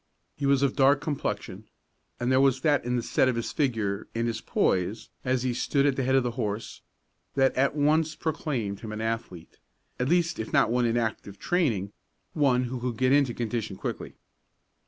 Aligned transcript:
He 0.35 0.47
was 0.47 0.63
of 0.63 0.75
dark 0.75 0.99
complexion, 0.99 1.65
and 2.19 2.31
there 2.31 2.41
was 2.41 2.61
that 2.61 2.83
in 2.83 2.95
the 2.95 3.03
set 3.03 3.29
of 3.29 3.35
his 3.35 3.51
figure, 3.51 4.07
and 4.15 4.25
his 4.25 4.41
poise, 4.41 5.09
as 5.23 5.43
he 5.43 5.53
stood 5.53 5.85
at 5.85 5.95
the 5.95 6.01
head 6.01 6.15
of 6.15 6.23
the 6.23 6.31
horse, 6.31 6.81
that 7.35 7.55
at 7.55 7.75
once 7.75 8.15
proclaimed 8.15 8.79
him 8.79 8.91
an 8.91 8.99
athlete, 8.99 9.59
at 9.99 10.09
least 10.09 10.39
if 10.39 10.51
not 10.51 10.71
one 10.71 10.85
in 10.87 10.97
active 10.97 11.37
training, 11.37 11.93
one 12.33 12.63
who 12.63 12.79
could 12.79 12.97
get 12.97 13.11
into 13.13 13.35
condition 13.35 13.75
quickly. 13.75 14.15